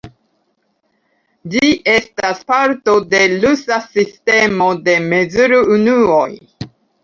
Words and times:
Ĝi 1.55 1.69
estas 1.97 2.41
parto 2.53 2.97
de 3.13 3.21
rusa 3.45 3.79
sistemo 3.93 4.73
de 4.89 4.99
mezurunuoj. 5.15 6.29